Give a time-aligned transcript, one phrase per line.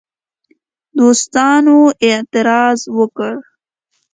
[0.97, 3.33] دوستانو اعتراض وکړ.